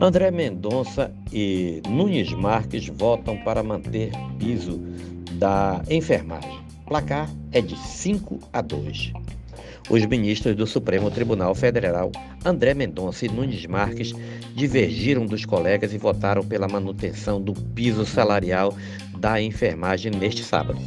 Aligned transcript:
André 0.00 0.30
Mendonça 0.30 1.12
e 1.32 1.82
Nunes 1.88 2.32
Marques 2.32 2.86
votam 2.86 3.36
para 3.38 3.64
manter 3.64 4.12
piso 4.38 4.80
da 5.32 5.82
enfermagem. 5.90 6.60
Placar 6.86 7.28
é 7.50 7.60
de 7.60 7.76
5 7.76 8.38
a 8.52 8.60
2. 8.60 9.12
Os 9.90 10.06
ministros 10.06 10.54
do 10.54 10.68
Supremo 10.68 11.10
Tribunal 11.10 11.52
Federal, 11.52 12.12
André 12.44 12.74
Mendonça 12.74 13.26
e 13.26 13.28
Nunes 13.28 13.66
Marques, 13.66 14.14
divergiram 14.54 15.26
dos 15.26 15.44
colegas 15.44 15.92
e 15.92 15.98
votaram 15.98 16.44
pela 16.44 16.68
manutenção 16.68 17.42
do 17.42 17.52
piso 17.52 18.06
salarial 18.06 18.76
da 19.18 19.42
enfermagem 19.42 20.12
neste 20.12 20.44
sábado. 20.44 20.78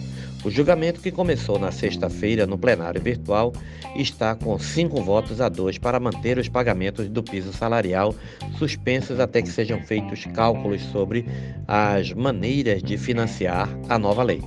O 0.43 0.49
julgamento, 0.49 1.01
que 1.01 1.11
começou 1.11 1.59
na 1.59 1.71
sexta-feira 1.71 2.47
no 2.47 2.57
plenário 2.57 2.99
virtual, 2.99 3.53
está 3.95 4.33
com 4.33 4.57
cinco 4.57 5.01
votos 5.03 5.39
a 5.39 5.47
dois 5.47 5.77
para 5.77 5.99
manter 5.99 6.39
os 6.39 6.49
pagamentos 6.49 7.07
do 7.09 7.21
piso 7.21 7.53
salarial 7.53 8.15
suspensos 8.57 9.19
até 9.19 9.41
que 9.41 9.49
sejam 9.49 9.79
feitos 9.81 10.25
cálculos 10.33 10.81
sobre 10.91 11.25
as 11.67 12.11
maneiras 12.13 12.81
de 12.81 12.97
financiar 12.97 13.69
a 13.87 13.99
nova 13.99 14.23
lei. 14.23 14.41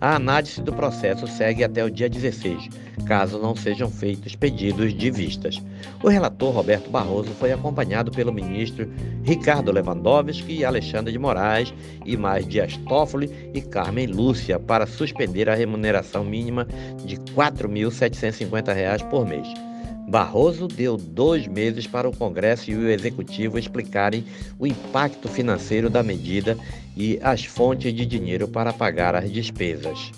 A 0.00 0.14
análise 0.14 0.62
do 0.62 0.72
processo 0.72 1.26
segue 1.26 1.64
até 1.64 1.84
o 1.84 1.90
dia 1.90 2.08
16, 2.08 2.68
caso 3.04 3.36
não 3.38 3.56
sejam 3.56 3.90
feitos 3.90 4.36
pedidos 4.36 4.94
de 4.94 5.10
vistas. 5.10 5.60
O 6.04 6.08
relator 6.08 6.54
Roberto 6.54 6.88
Barroso 6.88 7.30
foi 7.30 7.50
acompanhado 7.50 8.12
pelo 8.12 8.32
ministro 8.32 8.88
Ricardo 9.24 9.72
Lewandowski 9.72 10.64
Alexandre 10.64 11.10
de 11.10 11.18
Moraes 11.18 11.74
e 12.06 12.16
mais 12.16 12.46
Dias 12.46 12.76
Toffoli 12.88 13.50
e 13.52 13.60
Carmen 13.60 14.06
Lúcia 14.06 14.60
para 14.60 14.86
suspender 14.86 15.48
a 15.48 15.54
remuneração 15.56 16.24
mínima 16.24 16.64
de 17.04 17.16
R$ 17.16 17.22
4.750 17.34 19.08
por 19.08 19.26
mês. 19.26 19.67
Barroso 20.08 20.66
deu 20.66 20.96
dois 20.96 21.46
meses 21.46 21.86
para 21.86 22.08
o 22.08 22.16
Congresso 22.16 22.70
e 22.70 22.74
o 22.74 22.88
Executivo 22.88 23.58
explicarem 23.58 24.24
o 24.58 24.66
impacto 24.66 25.28
financeiro 25.28 25.90
da 25.90 26.02
medida 26.02 26.56
e 26.96 27.18
as 27.22 27.44
fontes 27.44 27.92
de 27.92 28.06
dinheiro 28.06 28.48
para 28.48 28.72
pagar 28.72 29.14
as 29.14 29.30
despesas. 29.30 30.10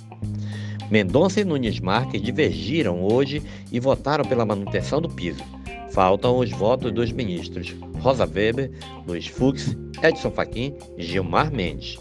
Mendonça 0.88 1.40
e 1.40 1.44
Nunes 1.44 1.80
Marques 1.80 2.22
divergiram 2.22 3.02
hoje 3.02 3.42
e 3.72 3.80
votaram 3.80 4.24
pela 4.24 4.46
manutenção 4.46 5.00
do 5.00 5.08
piso. 5.08 5.42
Faltam 5.90 6.38
os 6.38 6.50
votos 6.52 6.92
dos 6.92 7.10
ministros 7.10 7.74
Rosa 7.98 8.24
Weber, 8.24 8.70
Luiz 9.08 9.26
Fux, 9.26 9.76
Edson 10.00 10.30
Fachin 10.30 10.72
e 10.96 11.02
Gilmar 11.02 11.52
Mendes. 11.52 11.98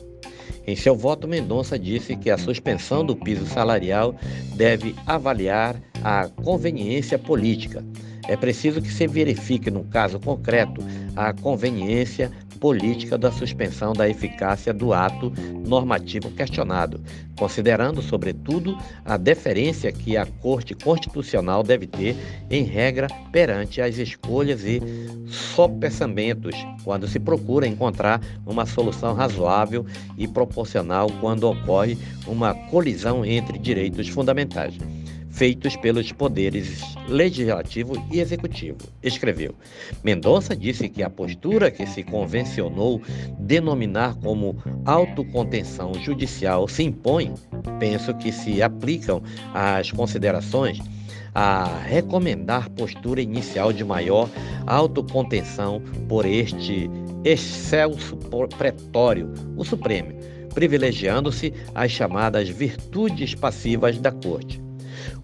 Em 0.69 0.75
seu 0.75 0.95
voto, 0.95 1.27
Mendonça 1.27 1.79
disse 1.79 2.15
que 2.15 2.29
a 2.29 2.37
suspensão 2.37 3.03
do 3.03 3.15
piso 3.15 3.47
salarial 3.47 4.13
deve 4.55 4.93
avaliar 5.07 5.81
a 6.03 6.27
conveniência 6.27 7.17
política. 7.17 7.83
É 8.27 8.37
preciso 8.37 8.79
que 8.79 8.93
se 8.93 9.07
verifique, 9.07 9.71
no 9.71 9.83
caso 9.85 10.19
concreto, 10.19 10.79
a 11.15 11.33
conveniência 11.33 12.29
política 12.59 13.17
da 13.17 13.31
suspensão 13.31 13.93
da 13.93 14.07
eficácia 14.07 14.73
do 14.73 14.93
ato 14.93 15.31
normativo 15.65 16.29
questionado, 16.31 17.01
considerando, 17.37 18.01
sobretudo, 18.01 18.77
a 19.05 19.17
deferência 19.17 19.91
que 19.91 20.17
a 20.17 20.25
Corte 20.25 20.73
Constitucional 20.73 21.63
deve 21.63 21.87
ter, 21.87 22.15
em 22.49 22.63
regra, 22.63 23.07
perante 23.31 23.81
as 23.81 23.97
escolhas 23.97 24.63
e 24.63 24.81
sopesamentos, 25.27 26.55
quando 26.83 27.07
se 27.07 27.19
procura 27.19 27.67
encontrar 27.67 28.21
uma 28.45 28.65
solução 28.65 29.13
razoável 29.13 29.85
e 30.17 30.27
proporcional 30.27 31.09
quando 31.19 31.49
ocorre 31.49 31.97
uma 32.27 32.53
colisão 32.53 33.25
entre 33.25 33.57
direitos 33.57 34.07
fundamentais 34.09 34.77
feitos 35.39 35.77
pelos 35.77 36.11
poderes 36.11 36.81
legislativo 37.07 37.93
e 38.11 38.19
executivo. 38.19 38.77
Escreveu. 39.01 39.55
Mendonça 40.03 40.53
disse 40.53 40.89
que 40.89 41.01
a 41.01 41.09
postura 41.09 41.71
que 41.71 41.87
se 41.87 42.03
convencionou 42.03 43.01
denominar 43.39 44.15
como 44.15 44.57
autocontenção 44.83 45.93
judicial 45.93 46.67
se 46.67 46.83
impõe, 46.83 47.33
penso 47.79 48.13
que 48.15 48.33
se 48.33 48.61
aplicam 48.61 49.23
às 49.53 49.89
considerações 49.93 50.77
a 51.33 51.83
recomendar 51.83 52.69
postura 52.71 53.21
inicial 53.21 53.71
de 53.71 53.85
maior 53.85 54.29
autocontenção 54.67 55.81
por 56.09 56.25
este 56.25 56.89
excelso 57.23 58.17
pretório, 58.57 59.31
o 59.55 59.63
Supremo, 59.63 60.11
privilegiando-se 60.53 61.53
as 61.73 61.91
chamadas 61.91 62.49
virtudes 62.49 63.33
passivas 63.35 63.97
da 63.99 64.11
Corte. 64.11 64.68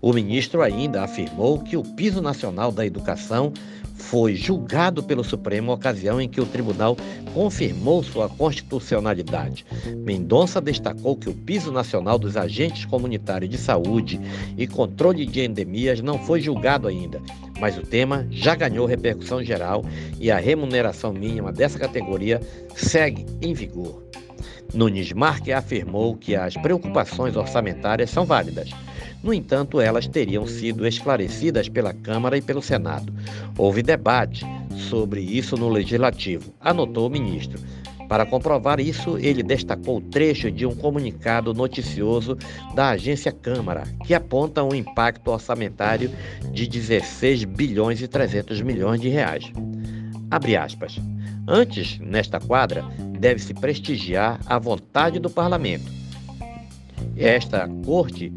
O 0.02 0.14
ministro 0.14 0.62
ainda 0.62 1.04
afirmou 1.04 1.60
que 1.60 1.78
o 1.78 1.84
piso 1.84 2.22
nacional 2.22 2.72
da 2.72 2.86
educação 2.86 3.54
foi 3.96 4.36
julgado 4.36 5.02
pelo 5.02 5.24
Supremo 5.24 5.72
ocasião 5.72 6.20
em 6.22 6.28
que 6.28 6.42
o 6.42 6.46
tribunal 6.46 6.98
confirmou 7.34 8.04
sua 8.04 8.30
constitucionalidade. 8.30 9.66
Mendonça 9.98 10.62
destacou 10.62 11.16
que 11.16 11.30
o 11.30 11.34
piso 11.34 11.72
nacional 11.72 12.20
dos 12.20 12.38
agentes 12.38 12.86
comunitários 12.86 13.50
de 13.50 13.58
saúde 13.58 14.20
e 14.58 14.68
controle 14.68 15.26
de 15.26 15.42
endemias 15.42 16.02
não 16.02 16.20
foi 16.20 16.42
julgado 16.42 16.88
ainda, 16.88 17.22
mas 17.60 17.78
o 17.78 17.82
tema 17.82 18.28
já 18.30 18.54
ganhou 18.54 18.86
repercussão 18.86 19.44
geral 19.44 19.84
e 20.20 20.30
a 20.30 20.38
remuneração 20.38 21.14
mínima 21.14 21.52
dessa 21.52 21.80
categoria 21.80 22.42
segue 22.76 23.26
em 23.42 23.54
vigor. 23.54 24.04
Nunes 24.74 25.14
Marque 25.14 25.54
afirmou 25.54 26.16
que 26.16 26.36
as 26.36 26.54
preocupações 26.56 27.36
orçamentárias 27.36 28.10
são 28.10 28.26
válidas 28.26 28.70
no 29.26 29.34
entanto, 29.34 29.82
elas 29.82 30.08
teriam 30.08 30.46
sido 30.46 30.86
esclarecidas 30.86 31.68
pela 31.68 31.92
Câmara 31.92 32.38
e 32.38 32.44
pelo 32.44 32.62
Senado. 32.62 33.12
Houve 33.58 33.82
debate 33.82 34.46
sobre 34.78 35.20
isso 35.20 35.58
no 35.58 35.68
Legislativo, 35.68 36.54
anotou 36.62 37.08
o 37.08 37.10
ministro. 37.10 37.60
Para 38.08 38.24
comprovar 38.24 38.80
isso, 38.80 39.18
ele 39.18 39.42
destacou 39.42 39.98
o 39.98 40.02
trecho 40.02 40.52
de 40.52 40.64
um 40.64 40.76
comunicado 40.76 41.56
noticioso 41.56 42.38
da 42.76 42.90
agência 42.90 43.32
Câmara, 43.32 43.86
que 44.06 44.14
aponta 44.14 44.64
um 44.64 44.76
impacto 44.76 45.32
orçamentário 45.32 46.12
de 46.52 46.68
16 46.68 47.46
bilhões 47.46 48.04
e 48.04 48.08
300 48.08 48.62
milhões 48.62 49.02
de 49.02 49.10
reais. 49.10 49.52
Abre 50.30 50.56
aspas. 50.56 51.00
Antes, 51.48 51.98
nesta 51.98 52.40
quadra, 52.40 52.86
deve-se 53.20 53.56
prestigiar 53.56 54.40
a 54.46 54.60
vontade 54.60 55.18
do 55.18 55.32
parlamento. 55.32 55.92
Esta 57.18 57.68
corte 57.84 58.32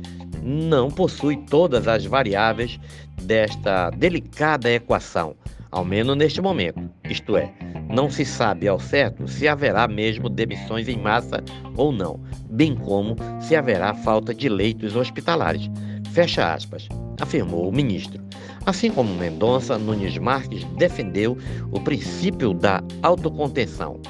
não 0.49 0.91
possui 0.91 1.37
todas 1.37 1.87
as 1.87 2.07
variáveis 2.07 2.81
desta 3.23 3.91
delicada 3.91 4.71
equação, 4.71 5.37
ao 5.71 5.85
menos 5.85 6.17
neste 6.17 6.41
momento. 6.41 6.81
Isto 7.05 7.37
é, 7.37 7.53
não 7.91 8.09
se 8.09 8.25
sabe 8.25 8.67
ao 8.67 8.81
certo 8.81 9.29
se 9.29 9.47
haverá 9.47 9.87
mesmo 9.87 10.31
demissões 10.31 10.89
em 10.89 10.97
massa 10.97 11.45
ou 11.77 11.93
não, 11.93 12.19
bem 12.49 12.75
como 12.75 13.15
se 13.41 13.55
haverá 13.55 13.93
falta 13.93 14.35
de 14.35 14.49
leitos 14.49 14.97
hospitalares. 14.97 15.71
Fecha 16.13 16.55
aspas, 16.55 16.89
afirmou 17.21 17.69
o 17.69 17.73
ministro. 17.73 18.23
Assim 18.65 18.91
como 18.91 19.15
Mendonça, 19.15 19.79
Nunes 19.79 20.17
Marques 20.17 20.65
defendeu 20.77 21.37
o 21.71 21.81
princípio 21.81 22.55
da 22.55 22.83
autocontenção. 23.03 24.01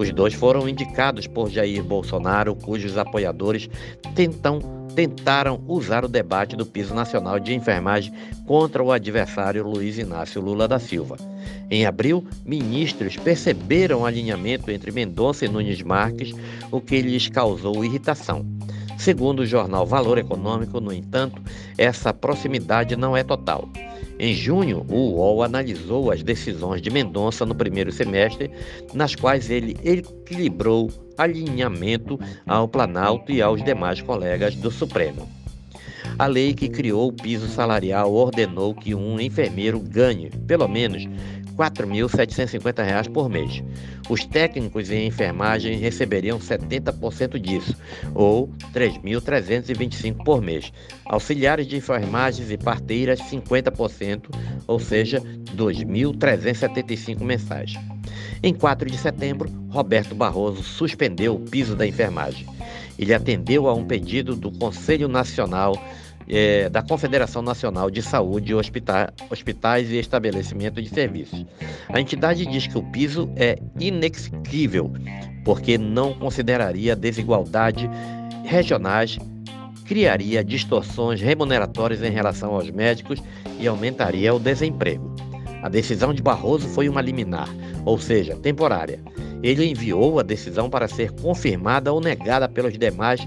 Os 0.00 0.10
dois 0.10 0.32
foram 0.32 0.66
indicados 0.66 1.26
por 1.26 1.50
Jair 1.50 1.84
Bolsonaro, 1.84 2.56
cujos 2.56 2.96
apoiadores 2.96 3.68
tentam 4.14 4.58
tentaram 4.94 5.62
usar 5.68 6.06
o 6.06 6.08
debate 6.08 6.56
do 6.56 6.64
piso 6.64 6.94
nacional 6.94 7.38
de 7.38 7.54
enfermagem 7.54 8.10
contra 8.46 8.82
o 8.82 8.90
adversário 8.90 9.62
Luiz 9.62 9.98
Inácio 9.98 10.40
Lula 10.40 10.66
da 10.66 10.78
Silva. 10.78 11.18
Em 11.70 11.84
abril, 11.84 12.26
ministros 12.46 13.18
perceberam 13.18 14.06
alinhamento 14.06 14.70
entre 14.70 14.90
Mendonça 14.90 15.44
e 15.44 15.48
Nunes 15.48 15.82
Marques, 15.82 16.32
o 16.72 16.80
que 16.80 17.02
lhes 17.02 17.28
causou 17.28 17.84
irritação. 17.84 18.44
Segundo 18.96 19.40
o 19.40 19.46
jornal 19.46 19.86
Valor 19.86 20.16
Econômico, 20.16 20.80
no 20.80 20.94
entanto, 20.94 21.42
essa 21.76 22.12
proximidade 22.12 22.96
não 22.96 23.14
é 23.14 23.22
total. 23.22 23.68
Em 24.22 24.34
junho, 24.34 24.84
o 24.90 25.14
UOL 25.14 25.42
analisou 25.42 26.10
as 26.10 26.22
decisões 26.22 26.82
de 26.82 26.90
Mendonça 26.90 27.46
no 27.46 27.54
primeiro 27.54 27.90
semestre, 27.90 28.50
nas 28.92 29.14
quais 29.14 29.48
ele 29.48 29.74
equilibrou 29.82 30.90
alinhamento 31.16 32.20
ao 32.46 32.68
Planalto 32.68 33.32
e 33.32 33.40
aos 33.40 33.64
demais 33.64 34.02
colegas 34.02 34.54
do 34.54 34.70
Supremo. 34.70 35.26
A 36.18 36.26
lei 36.26 36.52
que 36.52 36.68
criou 36.68 37.08
o 37.08 37.12
piso 37.14 37.48
salarial 37.48 38.12
ordenou 38.12 38.74
que 38.74 38.94
um 38.94 39.18
enfermeiro 39.18 39.80
ganhe, 39.80 40.28
pelo 40.46 40.68
menos, 40.68 41.08
R$ 41.60 41.70
4.750 41.70 43.10
por 43.10 43.28
mês. 43.28 43.62
Os 44.08 44.24
técnicos 44.24 44.90
em 44.90 45.06
enfermagem 45.06 45.76
receberiam 45.76 46.38
70% 46.38 47.38
disso, 47.38 47.76
ou 48.14 48.50
R$ 48.74 48.88
3.325 48.88 50.24
por 50.24 50.40
mês. 50.40 50.72
Auxiliares 51.04 51.66
de 51.66 51.76
enfermagens 51.76 52.50
e 52.50 52.56
parteiras, 52.56 53.20
50%, 53.20 54.34
ou 54.66 54.78
seja, 54.78 55.18
R$ 55.18 55.56
2.375 55.56 57.20
mensais. 57.20 57.74
Em 58.42 58.54
4 58.54 58.90
de 58.90 58.96
setembro, 58.96 59.50
Roberto 59.68 60.14
Barroso 60.14 60.62
suspendeu 60.62 61.34
o 61.34 61.40
piso 61.40 61.76
da 61.76 61.86
enfermagem. 61.86 62.46
Ele 62.98 63.12
atendeu 63.12 63.68
a 63.68 63.74
um 63.74 63.84
pedido 63.84 64.34
do 64.34 64.50
Conselho 64.50 65.08
Nacional 65.08 65.74
é, 66.30 66.68
da 66.68 66.80
Confederação 66.80 67.42
Nacional 67.42 67.90
de 67.90 68.00
Saúde, 68.00 68.54
Hospita 68.54 69.12
Hospitais 69.28 69.90
e 69.90 69.98
Estabelecimento 69.98 70.80
de 70.80 70.88
Serviços. 70.88 71.44
A 71.88 72.00
entidade 72.00 72.46
diz 72.46 72.68
que 72.68 72.78
o 72.78 72.82
piso 72.92 73.28
é 73.34 73.58
inexequível, 73.78 74.92
porque 75.44 75.76
não 75.76 76.14
consideraria 76.14 76.94
desigualdade 76.94 77.90
regionais, 78.44 79.18
criaria 79.84 80.44
distorções 80.44 81.20
remuneratórias 81.20 82.00
em 82.00 82.10
relação 82.10 82.54
aos 82.54 82.70
médicos 82.70 83.20
e 83.58 83.66
aumentaria 83.66 84.32
o 84.32 84.38
desemprego. 84.38 85.12
A 85.62 85.68
decisão 85.68 86.14
de 86.14 86.22
Barroso 86.22 86.68
foi 86.68 86.88
uma 86.88 87.02
liminar, 87.02 87.48
ou 87.84 87.98
seja, 87.98 88.36
temporária. 88.36 89.00
Ele 89.42 89.66
enviou 89.66 90.20
a 90.20 90.22
decisão 90.22 90.70
para 90.70 90.86
ser 90.86 91.10
confirmada 91.12 91.92
ou 91.92 92.00
negada 92.00 92.48
pelos 92.48 92.78
demais 92.78 93.26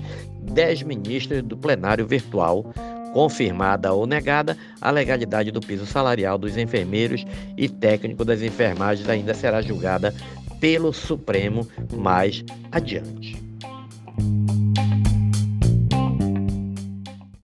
dez 0.53 0.83
ministros 0.83 1.41
do 1.41 1.57
plenário 1.57 2.05
virtual, 2.05 2.71
confirmada 3.13 3.93
ou 3.93 4.05
negada, 4.05 4.57
a 4.81 4.91
legalidade 4.91 5.51
do 5.51 5.61
piso 5.61 5.85
salarial 5.85 6.37
dos 6.37 6.57
enfermeiros 6.57 7.25
e 7.55 7.69
técnico 7.69 8.25
das 8.25 8.41
enfermagens 8.41 9.07
ainda 9.07 9.33
será 9.33 9.61
julgada 9.61 10.13
pelo 10.59 10.91
Supremo 10.91 11.67
mais 11.93 12.43
adiante. 12.71 13.52